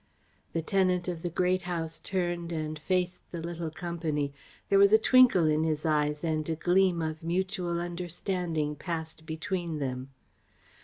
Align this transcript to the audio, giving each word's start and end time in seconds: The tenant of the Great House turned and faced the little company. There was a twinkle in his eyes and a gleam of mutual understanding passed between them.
The 0.53 0.63
tenant 0.63 1.07
of 1.07 1.21
the 1.21 1.29
Great 1.29 1.61
House 1.61 1.99
turned 1.99 2.51
and 2.51 2.79
faced 2.79 3.21
the 3.31 3.39
little 3.39 3.69
company. 3.69 4.33
There 4.67 4.79
was 4.79 4.93
a 4.93 4.97
twinkle 4.97 5.45
in 5.45 5.63
his 5.63 5.85
eyes 5.85 6.23
and 6.23 6.49
a 6.49 6.55
gleam 6.55 7.03
of 7.03 7.21
mutual 7.21 7.79
understanding 7.79 8.75
passed 8.75 9.27
between 9.27 9.77
them. 9.77 10.09